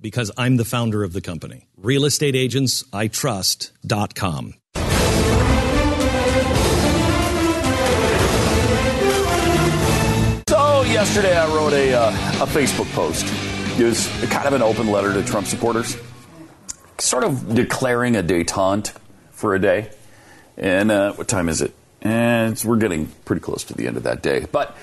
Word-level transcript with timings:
Because 0.00 0.32
I'm 0.36 0.56
the 0.56 0.64
founder 0.64 1.04
of 1.04 1.12
the 1.12 1.20
company. 1.20 1.68
RealestateAgentsITrust.com. 1.80 4.54
So 10.48 10.82
yesterday 10.82 11.36
I 11.36 11.46
wrote 11.54 11.72
a, 11.72 11.94
uh, 11.94 12.10
a 12.10 12.46
Facebook 12.46 12.90
post. 12.92 13.26
It 13.78 13.84
was 13.84 14.08
kind 14.30 14.46
of 14.46 14.52
an 14.52 14.62
open 14.62 14.90
letter 14.90 15.12
to 15.14 15.24
Trump 15.24 15.46
supporters, 15.46 15.96
sort 16.98 17.24
of 17.24 17.54
declaring 17.54 18.16
a 18.16 18.22
detente 18.22 18.92
for 19.30 19.54
a 19.54 19.58
day. 19.58 19.90
And 20.56 20.90
uh, 20.90 21.12
what 21.12 21.28
time 21.28 21.48
is 21.48 21.62
it? 21.62 21.72
And 22.02 22.60
we're 22.64 22.76
getting 22.76 23.06
pretty 23.24 23.40
close 23.40 23.64
to 23.64 23.74
the 23.74 23.86
end 23.86 23.96
of 23.96 24.02
that 24.02 24.22
day. 24.22 24.46
But 24.50 24.76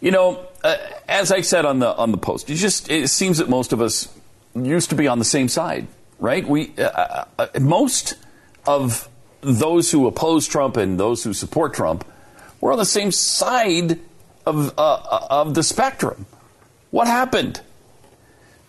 you 0.00 0.10
know, 0.10 0.46
uh, 0.62 0.76
as 1.08 1.32
I 1.32 1.40
said 1.40 1.64
on 1.64 1.78
the 1.78 1.94
on 1.94 2.12
the 2.12 2.18
post, 2.18 2.50
it 2.50 2.54
just 2.54 2.90
it 2.90 3.08
seems 3.08 3.38
that 3.38 3.48
most 3.48 3.72
of 3.72 3.80
us 3.80 4.08
used 4.54 4.90
to 4.90 4.96
be 4.96 5.08
on 5.08 5.18
the 5.18 5.24
same 5.24 5.48
side, 5.48 5.86
right? 6.18 6.46
We 6.46 6.72
uh, 6.78 6.82
uh, 6.82 7.24
uh 7.38 7.60
most 7.60 8.14
of 8.66 9.08
those 9.40 9.90
who 9.90 10.06
oppose 10.06 10.46
Trump 10.46 10.76
and 10.76 10.98
those 10.98 11.24
who 11.24 11.32
support 11.32 11.74
Trump 11.74 12.04
were 12.60 12.72
on 12.72 12.78
the 12.78 12.84
same 12.84 13.12
side 13.12 13.98
of 14.46 14.74
uh, 14.78 15.26
of 15.30 15.54
the 15.54 15.62
spectrum. 15.62 16.26
What 16.90 17.06
happened? 17.06 17.60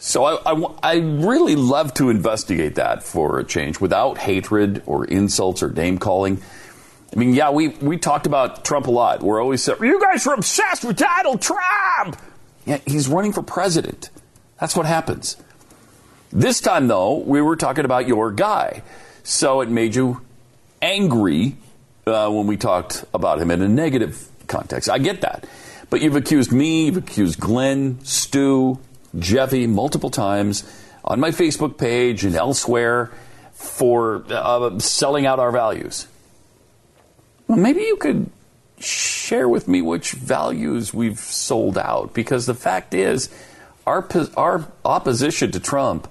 So 0.02 0.23
I, 0.23 0.53
I, 0.53 0.76
I, 0.81 0.95
really 0.95 1.58
love 1.58 1.94
to 1.96 2.09
investigate 2.09 2.75
that 2.75 3.03
for 3.03 3.38
a 3.38 3.44
change 3.44 3.81
without 3.81 4.18
hatred 4.18 4.81
or 4.86 5.03
insults 5.03 5.62
or 5.62 5.70
name 5.70 5.98
calling. 5.98 6.42
I 7.14 7.20
mean, 7.20 7.34
yeah, 7.34 7.50
we, 7.50 7.70
we 7.70 7.98
talked 7.98 8.25
about 8.25 8.64
Trump 8.64 8.88
a 8.88 8.92
lot. 8.92 9.22
We're 9.22 9.42
always 9.42 9.68
you 9.68 10.00
guys 10.00 10.25
are 10.25 10.36
obsessed 10.36 10.86
with 10.86 10.96
Donald 10.96 11.42
Trump. 11.42 12.18
Yeah, 12.66 12.78
he's 12.86 13.09
running 13.09 13.34
for 13.34 13.42
president. 13.42 14.09
That's 14.59 14.73
what 14.73 14.86
happens. 14.86 15.36
This 16.31 16.61
time, 16.61 16.88
though, 16.88 17.17
we 17.17 17.41
were 17.41 17.55
talking 17.55 17.85
about 17.85 18.08
your 18.08 18.31
guy. 18.31 18.83
So 19.23 19.61
it 19.61 19.69
made 19.69 19.95
you 19.95 20.22
angry 20.81 21.55
uh, 22.05 22.30
when 22.30 22.47
we 22.47 22.58
talked 22.58 23.05
about 23.13 23.39
him 23.39 23.52
in 23.52 23.61
a 23.61 23.67
negative 23.67 24.27
context. 24.47 24.89
I 24.89 24.97
get 25.00 25.22
that. 25.22 25.47
But 25.89 26.02
you've 26.02 26.16
accused 26.16 26.52
me, 26.52 26.85
you've 26.85 26.97
accused 26.97 27.39
Glenn, 27.39 28.00
Stu, 28.03 28.80
Jeffy 29.17 29.66
multiple 29.66 30.11
times 30.11 30.63
on 31.03 31.19
my 31.19 31.31
Facebook 31.31 31.77
page 31.77 32.23
and 32.25 32.35
elsewhere 32.35 33.11
for 33.53 34.23
uh, 34.30 34.80
selling 34.80 35.25
out 35.25 35.39
our 35.39 35.52
values. 35.52 36.07
Well, 37.47 37.57
maybe 37.57 37.81
you 37.81 37.97
could 37.97 38.30
share 38.80 39.50
with 39.50 39.67
me 39.67 39.81
which 39.81 40.11
values 40.11 40.94
we've 40.94 41.19
sold 41.19 41.77
out 41.77 42.13
because 42.13 42.45
the 42.45 42.53
fact 42.53 42.94
is 42.94 43.30
our 43.90 44.08
our 44.38 44.72
opposition 44.86 45.52
to 45.52 45.59
Trump 45.59 46.08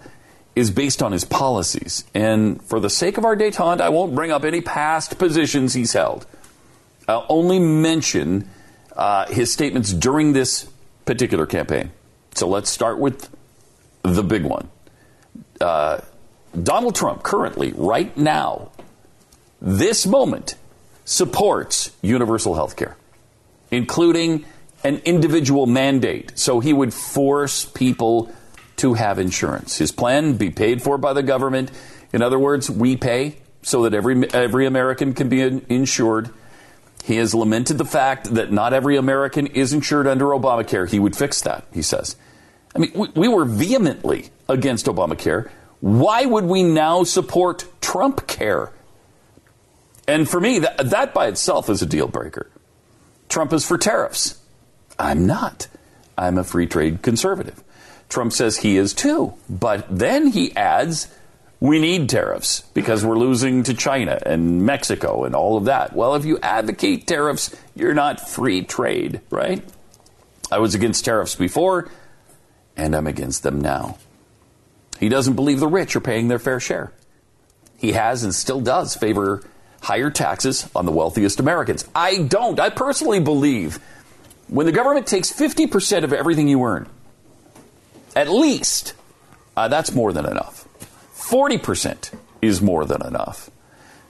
is 0.57 0.71
based 0.71 1.03
on 1.03 1.13
his 1.13 1.25
policies. 1.25 2.05
And 2.15 2.63
for 2.65 2.81
the 2.81 2.91
sake 2.91 3.17
of 3.17 3.25
our 3.25 3.37
detente 3.37 3.81
I 3.81 3.89
won't 3.89 4.15
bring 4.15 4.33
up 4.33 4.45
any 4.45 4.61
past 4.61 5.19
positions 5.19 5.75
he's 5.75 5.93
held. 5.93 6.27
I'll 7.07 7.27
only 7.29 7.59
mention 7.59 8.51
uh, 8.97 9.27
his 9.27 9.53
statements 9.53 9.93
during 9.93 10.33
this 10.33 10.69
particular 11.05 11.47
campaign. 11.47 11.93
So 12.35 12.49
let's 12.49 12.69
start 12.69 12.99
with 12.99 13.31
the 14.03 14.23
big 14.23 14.45
one. 14.45 14.69
Uh, 15.61 16.01
Donald 16.61 16.95
Trump 16.95 17.23
currently 17.23 17.73
right 17.77 18.15
now 18.17 18.71
this 19.61 20.07
moment 20.07 20.55
supports 21.05 21.91
universal 22.03 22.55
health 22.55 22.77
care, 22.77 22.97
including 23.71 24.45
an 24.85 25.01
individual 25.05 25.67
mandate. 25.67 26.33
So 26.39 26.61
he 26.61 26.73
would 26.73 26.95
force 26.95 27.65
people 27.65 28.33
to 28.77 28.95
have 28.95 29.19
insurance. 29.19 29.79
His 29.79 29.93
plan 29.93 30.35
be 30.35 30.51
paid 30.51 30.83
for 30.83 30.99
by 30.99 31.13
the 31.13 31.23
government. 31.23 31.71
In 32.13 32.23
other 32.23 32.39
words, 32.39 32.71
we 32.71 32.97
pay 32.97 33.37
so 33.63 33.83
that 33.83 33.95
every 33.95 34.29
every 34.31 34.67
American 34.67 35.15
can 35.15 35.29
be 35.29 35.41
insured. 35.41 36.31
He 37.05 37.17
has 37.17 37.35
lamented 37.35 37.79
the 37.79 37.85
fact 37.85 38.35
that 38.35 38.53
not 38.53 38.73
every 38.73 38.97
American 38.97 39.47
is 39.47 39.73
insured 39.73 40.07
under 40.07 40.27
Obamacare. 40.27 40.89
He 40.89 40.99
would 40.99 41.17
fix 41.17 41.41
that, 41.43 41.67
he 41.73 41.83
says. 41.83 42.17
I 42.75 42.81
mean, 42.81 42.93
we, 42.95 43.09
we 43.15 43.29
were 43.29 43.45
vehemently 43.45 44.31
against 44.49 44.87
Obamacare. 44.87 45.51
Why 45.81 46.25
would 46.25 46.45
we 46.45 46.63
now 46.63 47.05
support 47.05 47.65
Trump 47.81 48.27
care? 48.27 48.73
And 50.07 50.29
for 50.29 50.41
me, 50.41 50.61
that, 50.61 50.91
that 50.91 51.15
by 51.15 51.29
itself 51.29 51.71
is 51.71 51.83
a 51.83 51.87
deal 51.87 52.09
breaker. 52.09 52.51
Trump 53.29 53.53
is 53.53 53.67
for 53.67 53.79
tariffs. 53.79 54.39
I'm 54.99 55.27
not. 55.27 55.69
I'm 56.17 56.39
a 56.39 56.45
free 56.45 56.67
trade 56.67 57.03
conservative. 57.03 57.63
Trump 58.09 58.33
says 58.33 58.59
he 58.59 58.77
is 58.77 58.95
too. 58.95 59.35
But 59.49 59.87
then 59.91 60.29
he 60.29 60.55
adds, 60.57 61.09
we 61.61 61.79
need 61.79 62.09
tariffs 62.09 62.63
because 62.75 63.05
we're 63.05 63.19
losing 63.19 63.63
to 63.65 63.75
China 63.75 64.19
and 64.25 64.65
Mexico 64.65 65.25
and 65.25 65.35
all 65.35 65.57
of 65.57 65.67
that. 65.67 65.95
Well, 65.95 66.15
if 66.15 66.25
you 66.25 66.39
advocate 66.41 67.07
tariffs, 67.07 67.55
you're 67.75 67.95
not 67.95 68.29
free 68.29 68.63
trade, 68.63 69.21
right? 69.31 69.63
I 70.51 70.59
was 70.59 70.75
against 70.75 71.05
tariffs 71.05 71.35
before, 71.35 71.91
and 72.77 72.97
I'm 72.97 73.07
against 73.07 73.43
them 73.43 73.61
now. 73.61 73.99
He 74.99 75.09
doesn't 75.09 75.35
believe 75.35 75.61
the 75.61 75.69
rich 75.69 75.95
are 75.95 76.01
paying 76.01 76.29
their 76.29 76.39
fair 76.39 76.59
share. 76.59 76.93
He 77.77 77.93
has 77.93 78.25
and 78.25 78.35
still 78.35 78.61
does 78.61 78.97
favor 78.97 79.43
higher 79.83 80.11
taxes 80.11 80.69
on 80.75 80.87
the 80.87 80.93
wealthiest 80.93 81.39
Americans. 81.39 81.85
I 81.95 82.19
don't. 82.23 82.59
I 82.59 82.71
personally 82.71 83.21
believe 83.21 83.79
when 84.49 84.67
the 84.67 84.73
government 84.73 85.07
takes 85.07 85.33
50% 85.33 86.05
of 86.05 86.13
everything 86.13 86.49
you 86.49 86.63
earn, 86.65 86.89
at 88.17 88.29
least, 88.29 88.95
uh, 89.57 89.69
that's 89.69 89.93
more 89.93 90.13
than 90.13 90.27
enough. 90.27 90.67
40% 91.15 92.15
is 92.43 92.61
more 92.63 92.85
than 92.85 93.05
enough. 93.07 93.51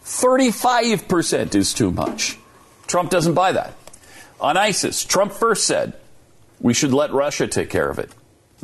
35% 0.05 1.55
is 1.55 1.75
too 1.75 1.91
much. 1.91 2.39
Trump 2.87 3.11
doesn't 3.11 3.35
buy 3.35 3.53
that. 3.53 3.75
On 4.41 4.57
ISIS, 4.57 5.05
Trump 5.05 5.33
first 5.33 5.67
said 5.67 5.95
we 6.61 6.73
should 6.73 6.93
let 6.93 7.13
Russia 7.13 7.47
take 7.47 7.71
care 7.71 7.91
of 7.91 7.99
it. 7.99 8.11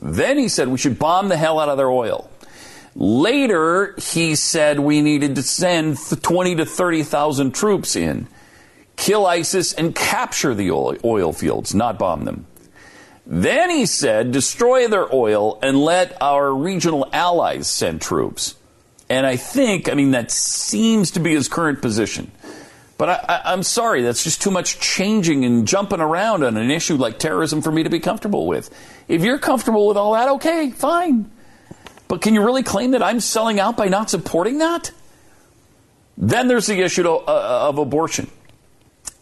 Then 0.01 0.39
he 0.39 0.49
said 0.49 0.69
we 0.69 0.79
should 0.79 0.99
bomb 0.99 1.29
the 1.29 1.37
hell 1.37 1.59
out 1.59 1.69
of 1.69 1.77
their 1.77 1.91
oil. 1.91 2.31
Later, 2.97 3.95
he 3.99 4.37
said 4.37 4.79
we 4.79 5.03
needed 5.03 5.35
to 5.35 5.43
send 5.43 5.99
20 5.99 6.57
to 6.57 6.67
30,000 6.67 7.53
troops 7.53 7.97
in, 7.97 8.29
kill 8.97 9.27
ISIS, 9.27 9.73
and 9.73 9.95
capture 9.95 10.55
the 10.55 10.71
oil 10.71 11.33
fields, 11.33 11.75
not 11.75 11.99
bomb 11.99 12.25
them. 12.25 12.47
Then 13.27 13.71
he 13.71 13.87
said 13.87 14.33
destroy 14.33 14.89
their 14.89 15.13
oil 15.15 15.59
and 15.63 15.79
let 15.79 16.21
our 16.21 16.55
regional 16.55 17.09
allies 17.13 17.69
send 17.69 18.01
troops. 18.01 18.55
And 19.09 19.27
I 19.27 19.37
think, 19.37 19.89
I 19.89 19.95
mean, 19.95 20.13
that 20.13 20.31
seems 20.31 21.13
to 21.13 21.21
be 21.21 21.35
his 21.35 21.49
current 21.49 21.83
position. 21.83 22.31
But 22.97 23.09
I, 23.29 23.53
am 23.53 23.63
sorry, 23.63 24.03
that's 24.03 24.23
just 24.23 24.41
too 24.41 24.51
much 24.51 24.79
changing 24.79 25.45
and 25.45 25.67
jumping 25.67 26.01
around 26.01 26.45
on 26.45 26.57
an 26.57 26.71
issue 26.71 26.97
like 26.97 27.19
terrorism 27.19 27.61
for 27.61 27.73
me 27.73 27.83
to 27.83 27.91
be 27.91 27.99
comfortable 27.99 28.47
with. 28.47 28.71
If 29.09 29.23
you're 29.23 29.39
comfortable 29.39 29.89
with 29.89 29.97
all 29.97 30.13
that, 30.13 30.29
okay, 30.31 30.71
fine. 30.71 31.31
But 32.07 32.23
can 32.23 32.35
you 32.35 32.45
really 32.45 32.63
claim 32.63 32.93
that 32.93 33.03
I'm 33.03 33.21
selling 33.21 33.59
out 33.59 33.77
by 33.77 33.89
not 33.89 34.11
supporting 34.11 34.59
that? 34.59 34.93
Then 36.17 36.47
there's 36.47 36.67
the 36.67 36.81
issue 36.81 37.09
uh, 37.09 37.69
of 37.69 37.79
abortion. 37.79 38.31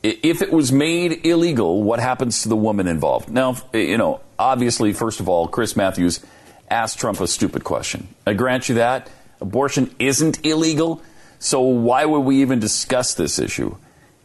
If 0.03 0.43
it 0.43 0.53
was 0.53 0.73
made 0.73 1.25
illegal, 1.25 1.83
what 1.83 2.01
happens 2.01 2.43
to 2.43 2.49
the 2.49 2.57
woman 2.57 2.89
involved? 2.89 3.29
Now, 3.29 3.57
eh, 3.73 3.79
you 3.79 3.99
know, 3.99 4.21
obviously, 4.39 4.93
first 4.93 5.21
of 5.21 5.29
all, 5.29 5.47
Chris 5.47 5.77
Matthews 5.77 6.21
asked 6.69 6.99
Trump 6.99 7.21
a 7.21 7.29
stupid 7.29 7.63
question. 7.63 8.09
I 8.27 8.33
grant 8.33 8.69
you 8.69 8.77
that. 8.77 9.09
Abortion 9.41 9.95
isn't 9.99 10.45
illegal, 10.45 11.03
so 11.39 11.61
why 11.61 12.05
would 12.05 12.21
we 12.21 12.43
even 12.43 12.59
discuss 12.59 13.15
this 13.15 13.39
issue? 13.39 13.77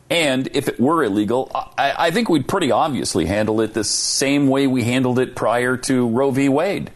And 0.10 0.48
if 0.54 0.68
it 0.68 0.80
were 0.80 1.04
illegal, 1.04 1.52
I, 1.78 1.94
I 2.08 2.12
think 2.12 2.30
we'd 2.30 2.48
pretty 2.48 2.72
obviously 2.72 3.26
handle 3.26 3.62
it 3.62 3.74
the 3.74 3.84
same 3.84 4.48
way 4.48 4.66
we 4.66 4.84
handled 4.84 5.20
it 5.20 5.36
prior 5.36 5.78
to 5.78 6.08
Roe 6.08 6.32
v. 6.32 6.50
Wade 6.50 6.92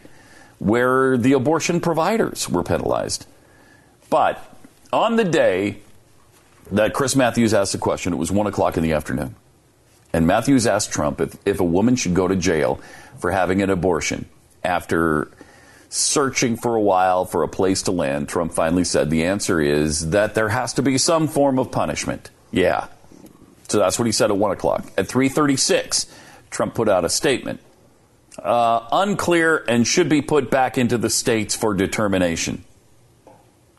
where 0.62 1.16
the 1.16 1.32
abortion 1.32 1.80
providers 1.80 2.48
were 2.48 2.62
penalized. 2.62 3.26
But 4.08 4.40
on 4.92 5.16
the 5.16 5.24
day 5.24 5.78
that 6.72 6.94
Chris 6.94 7.14
Matthews 7.14 7.54
asked 7.54 7.72
the 7.72 7.78
question, 7.78 8.12
it 8.12 8.16
was 8.16 8.32
1 8.32 8.46
o'clock 8.46 8.76
in 8.76 8.82
the 8.82 8.92
afternoon. 8.92 9.36
And 10.12 10.26
Matthews 10.26 10.66
asked 10.66 10.92
Trump 10.92 11.20
if, 11.20 11.36
if 11.46 11.60
a 11.60 11.64
woman 11.64 11.96
should 11.96 12.14
go 12.14 12.28
to 12.28 12.36
jail 12.36 12.80
for 13.18 13.30
having 13.30 13.62
an 13.62 13.70
abortion 13.70 14.26
after 14.64 15.30
searching 15.88 16.56
for 16.56 16.74
a 16.74 16.80
while 16.80 17.24
for 17.24 17.42
a 17.42 17.48
place 17.48 17.82
to 17.82 17.92
land, 17.92 18.28
Trump 18.28 18.52
finally 18.52 18.84
said 18.84 19.10
the 19.10 19.24
answer 19.24 19.60
is 19.60 20.10
that 20.10 20.34
there 20.34 20.48
has 20.48 20.74
to 20.74 20.82
be 20.82 20.98
some 20.98 21.28
form 21.28 21.58
of 21.58 21.70
punishment. 21.70 22.30
Yeah. 22.50 22.88
So 23.68 23.78
that's 23.78 23.98
what 23.98 24.06
he 24.06 24.12
said 24.12 24.30
at 24.30 24.36
1 24.36 24.50
o'clock. 24.50 24.84
At 24.98 25.08
336, 25.08 26.06
Trump 26.50 26.74
put 26.74 26.88
out 26.88 27.04
a 27.04 27.08
statement. 27.08 27.60
Uh, 28.38 28.86
unclear 28.92 29.62
and 29.68 29.86
should 29.86 30.08
be 30.08 30.22
put 30.22 30.50
back 30.50 30.78
into 30.78 30.96
the 30.96 31.10
states 31.10 31.54
for 31.54 31.74
determination. 31.74 32.64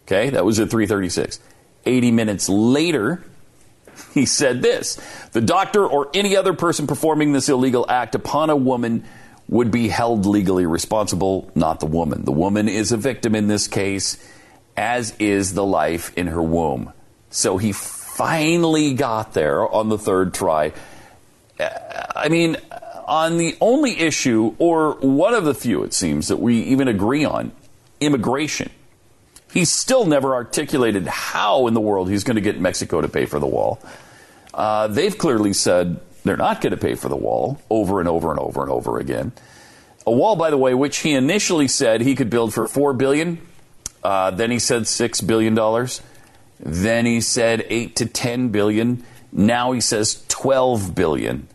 Okay, 0.03 0.29
that 0.31 0.45
was 0.45 0.59
at 0.59 0.69
336. 0.69 1.39
80 1.85 2.11
minutes 2.11 2.49
later, 2.49 3.23
he 4.13 4.25
said 4.25 4.61
this 4.61 4.99
The 5.31 5.41
doctor 5.41 5.85
or 5.85 6.09
any 6.13 6.35
other 6.35 6.53
person 6.53 6.87
performing 6.87 7.33
this 7.33 7.49
illegal 7.49 7.85
act 7.89 8.15
upon 8.15 8.49
a 8.49 8.55
woman 8.55 9.05
would 9.49 9.71
be 9.71 9.87
held 9.87 10.25
legally 10.25 10.65
responsible, 10.65 11.51
not 11.53 11.79
the 11.79 11.85
woman. 11.85 12.23
The 12.25 12.31
woman 12.31 12.69
is 12.69 12.91
a 12.91 12.97
victim 12.97 13.35
in 13.35 13.47
this 13.47 13.67
case, 13.67 14.17
as 14.77 15.13
is 15.19 15.53
the 15.53 15.65
life 15.65 16.15
in 16.17 16.27
her 16.27 16.41
womb. 16.41 16.93
So 17.29 17.57
he 17.57 17.71
finally 17.71 18.93
got 18.93 19.33
there 19.33 19.67
on 19.67 19.89
the 19.89 19.97
third 19.97 20.33
try. 20.33 20.71
I 21.59 22.29
mean, 22.29 22.57
on 23.05 23.37
the 23.37 23.57
only 23.59 23.99
issue, 23.99 24.55
or 24.59 24.93
one 25.01 25.33
of 25.33 25.45
the 25.45 25.53
few, 25.53 25.83
it 25.83 25.93
seems, 25.93 26.29
that 26.29 26.37
we 26.37 26.61
even 26.61 26.87
agree 26.87 27.25
on 27.25 27.51
immigration. 27.99 28.71
He's 29.53 29.71
still 29.71 30.05
never 30.07 30.33
articulated 30.33 31.05
how 31.05 31.67
in 31.67 31.75
the 31.75 31.79
world 31.79 32.09
he's 32.09 32.23
going 32.23 32.37
to 32.37 32.41
get 32.41 32.59
Mexico 32.59 33.01
to 33.01 33.07
pay 33.07 33.27
for 33.27 33.37
the 33.37 33.45
wall. 33.45 33.79
Uh, 34.51 34.87
they've 34.87 35.15
clearly 35.15 35.53
said 35.53 35.99
they're 36.23 36.37
not 36.37 36.59
going 36.59 36.71
to 36.71 36.77
pay 36.77 36.95
for 36.95 37.07
the 37.07 37.15
wall 37.15 37.61
over 37.69 37.99
and 37.99 38.09
over 38.09 38.31
and 38.31 38.39
over 38.39 38.63
and 38.63 38.71
over 38.71 38.97
again. 38.97 39.31
A 40.07 40.11
wall, 40.11 40.35
by 40.35 40.49
the 40.49 40.57
way, 40.57 40.73
which 40.73 40.97
he 40.97 41.13
initially 41.13 41.67
said 41.67 42.01
he 42.01 42.15
could 42.15 42.31
build 42.31 42.51
for 42.51 42.67
four 42.67 42.93
billion. 42.93 43.45
Uh, 44.03 44.31
then 44.31 44.49
he 44.49 44.57
said 44.57 44.87
six 44.87 45.21
billion 45.21 45.53
dollars. 45.53 46.01
Then 46.59 47.05
he 47.05 47.21
said 47.21 47.63
eight 47.69 47.97
to 47.97 48.07
ten 48.07 48.49
billion. 48.49 49.03
Now 49.31 49.71
he 49.71 49.81
says 49.81 50.25
twelve 50.27 50.95
billion. 50.95 51.47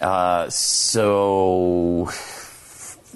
Uh, 0.00 0.50
so 0.50 2.10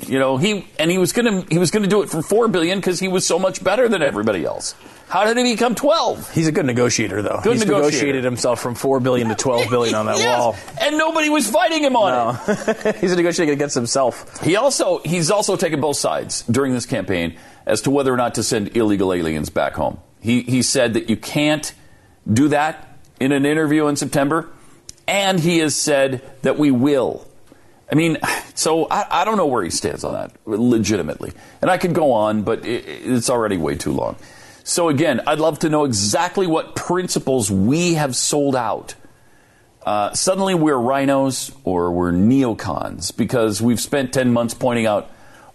you 0.06 0.18
know 0.18 0.36
he 0.36 0.66
and 0.78 0.90
he 0.90 0.98
was 0.98 1.12
gonna 1.12 1.44
he 1.50 1.58
was 1.58 1.70
gonna 1.70 1.86
do 1.88 2.02
it 2.02 2.08
for 2.10 2.22
four 2.22 2.48
billion 2.48 2.78
because 2.78 3.00
he 3.00 3.08
was 3.08 3.26
so 3.26 3.38
much 3.38 3.62
better 3.62 3.88
than 3.88 4.02
everybody 4.02 4.44
else. 4.44 4.74
How 5.08 5.24
did 5.24 5.38
he 5.38 5.54
become 5.54 5.74
12? 5.74 6.34
He's 6.34 6.48
a 6.48 6.52
good 6.52 6.66
negotiator, 6.66 7.22
though. 7.22 7.40
Good 7.42 7.54
He's 7.54 7.60
negotiator. 7.64 7.86
negotiated 7.86 8.24
himself 8.24 8.60
from 8.60 8.74
four 8.74 9.00
billion 9.00 9.28
to 9.28 9.34
twelve 9.34 9.66
billion 9.70 9.94
on 9.94 10.04
that 10.04 10.18
Yes, 10.18 10.38
wall. 10.38 10.54
and 10.82 10.98
nobody 10.98 11.30
was 11.30 11.50
fighting 11.50 11.82
him 11.82 11.96
on 11.96 12.36
it. 12.46 12.84
No. 12.84 12.92
He's 13.00 13.16
negotiating 13.16 13.54
against 13.54 13.74
himself. 13.74 14.42
He 14.42 14.56
also 14.56 14.98
he's 14.98 15.30
also 15.30 15.56
taken 15.56 15.80
both 15.80 15.96
sides 15.96 16.42
during 16.42 16.74
this 16.74 16.84
campaign 16.84 17.38
as 17.64 17.80
to 17.82 17.90
whether 17.90 18.12
or 18.12 18.18
not 18.18 18.34
to 18.34 18.42
send 18.42 18.76
illegal 18.76 19.12
aliens 19.14 19.48
back 19.48 19.74
home. 19.74 19.98
He 20.20 20.42
he 20.42 20.60
said 20.62 20.92
that 20.94 21.08
you 21.08 21.16
can't 21.16 21.72
do 22.30 22.48
that 22.48 22.98
in 23.18 23.32
an 23.32 23.46
interview 23.46 23.86
in 23.86 23.96
September, 23.96 24.48
and 25.06 25.40
he 25.40 25.58
has 25.60 25.74
said 25.74 26.20
that 26.42 26.58
we 26.58 26.70
will. 26.70 27.26
I 27.90 27.94
mean, 27.94 28.19
so 28.55 28.87
I, 28.90 29.23
I 29.23 29.25
don't 29.25 29.37
know 29.37 29.46
where 29.46 29.64
he 29.64 29.70
stands 29.70 30.05
on 30.05 30.12
that 30.14 30.32
legitimately, 30.46 31.32
and 31.62 31.70
I 31.70 31.79
could 31.79 31.94
go 31.94 32.12
on, 32.12 32.43
but 32.43 32.64
it, 32.67 32.85
it's 32.87 33.31
already 33.31 33.56
way 33.56 33.76
too 33.76 33.93
long. 33.93 34.17
So 34.64 34.88
again, 34.88 35.23
I'd 35.26 35.38
love 35.38 35.61
to 35.61 35.70
know 35.70 35.85
exactly 35.85 36.46
what 36.46 36.76
principles 36.76 37.50
we 37.50 37.94
have 37.94 38.14
sold 38.14 38.55
out 38.55 38.94
uh, 39.88 40.12
suddenly 40.12 40.55
we're 40.55 40.75
RINOs 40.75 41.50
or 41.64 41.90
we're 41.93 42.12
neocons 42.12 43.17
because 43.17 43.62
we've 43.62 43.81
spent 43.81 44.12
10 44.12 44.34
months 44.34 44.52
pointing 44.52 44.84
out 44.84 45.11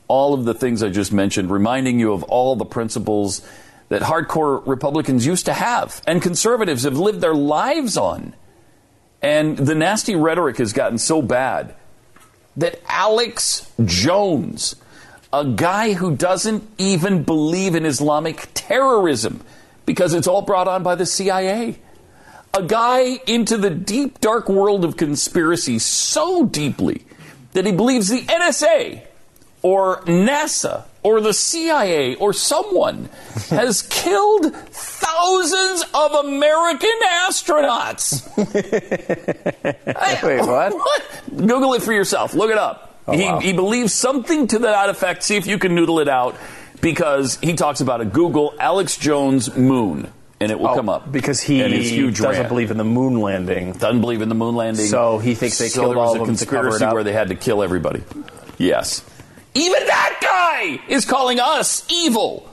all 0.07 0.33
of 0.33 0.44
the 0.44 0.56
things 0.56 0.81
I 0.81 0.89
just 0.89 1.13
mentioned, 1.13 1.51
reminding 1.51 2.00
you 2.00 2.13
of 2.13 2.24
all 2.24 2.56
the 2.56 2.65
principles 2.65 3.47
that 3.89 4.01
hardcore 4.01 4.65
Republicans 4.65 5.24
used 5.24 5.45
to 5.45 5.53
have 5.53 6.01
and 6.07 6.19
conservatives 6.19 6.81
have 6.81 6.97
lived 6.97 7.21
their 7.21 7.36
lives 7.36 7.95
on. 7.95 8.33
And 9.21 9.56
the 9.56 9.75
nasty 9.75 10.15
rhetoric 10.15 10.57
has 10.57 10.74
gotten 10.74 10.97
so 10.97 11.21
bad 11.21 11.75
that 12.57 12.81
Alex 12.88 13.71
Jones, 13.83 14.75
a 15.31 15.45
guy 15.45 15.94
who 15.94 16.15
doesn't 16.15 16.63
even 16.77 17.23
believe 17.23 17.75
in 17.75 17.85
Islamic 17.85 18.50
terrorism 18.53 19.41
because 19.85 20.13
it's 20.13 20.27
all 20.27 20.41
brought 20.41 20.67
on 20.67 20.83
by 20.83 20.95
the 20.95 21.05
CIA, 21.05 21.79
a 22.53 22.63
guy 22.63 23.19
into 23.25 23.57
the 23.57 23.71
deep, 23.71 24.21
dark 24.21 24.47
world 24.47 24.85
of 24.85 24.95
conspiracy 24.95 25.79
so 25.79 26.45
deeply 26.45 27.05
that 27.53 27.65
he 27.65 27.71
believes 27.71 28.09
the 28.09 28.21
NSA 28.21 29.05
or 29.63 30.01
NASA 30.01 30.83
or 31.01 31.19
the 31.19 31.33
CIA 31.33 32.15
or 32.15 32.31
someone 32.33 33.10
has 33.50 33.81
killed 33.89 34.54
thousands 34.56 35.83
of 35.94 36.12
American 36.25 36.92
astronauts. 37.27 38.24
Wait, 40.24 40.42
what? 40.48 41.04
Google 41.36 41.74
it 41.74 41.81
for 41.81 41.94
yourself. 41.94 42.33
Look 42.33 42.51
it 42.51 42.57
up. 42.57 42.95
Oh, 43.07 43.13
he, 43.18 43.24
wow. 43.25 43.39
he 43.39 43.54
believes 43.54 43.94
something 43.94 44.48
to 44.48 44.60
that 44.60 44.89
effect. 44.89 45.24
See 45.24 45.36
if 45.36 45.45
you 45.48 45.57
can 45.60 45.75
noodle 45.75 46.00
it 46.00 46.07
out 46.07 46.36
because 46.81 47.38
he 47.42 47.54
talks 47.54 47.81
about 47.81 48.00
a 48.01 48.06
Google 48.06 48.54
Alex 48.60 48.98
Jones 48.98 49.54
moon 49.56 50.12
and 50.39 50.51
it 50.51 50.60
will 50.60 50.69
Oh, 50.69 50.75
come 50.75 50.89
up. 50.89 51.12
because 51.12 51.42
he 51.42 51.62
and 51.62 51.74
his 51.74 51.89
huge 51.89 52.18
doesn't 52.18 52.31
rant. 52.33 52.50
believe 52.50 52.71
in 52.71 52.77
the 52.77 52.83
moon 52.86 53.19
landing. 53.19 53.74
Doesn't 53.74 54.01
believe 54.01 54.21
in 54.21 54.30
the 54.30 54.36
moon 54.36 54.56
landing. 54.56 54.86
So 54.86 55.18
he 55.19 55.36
thinks 55.36 55.57
they 55.57 55.68
so 55.68 55.81
killed 55.81 55.92
there 55.95 56.00
was 56.00 56.10
all 56.12 56.18
a 56.18 56.21
of 56.21 56.27
them 56.27 56.36
to 56.38 56.45
cover 56.45 56.68
it 56.68 56.71
conspiracy 56.71 56.94
where 56.94 57.04
they 57.04 57.13
had 57.13 57.27
to 57.30 57.36
kill 57.36 57.62
everybody. 57.63 58.04
Yes. 58.57 59.04
Even 59.55 59.85
that 59.85 60.19
guy 60.21 60.81
is 60.88 61.05
calling 61.05 61.39
us 61.39 61.85
evil. 61.89 62.52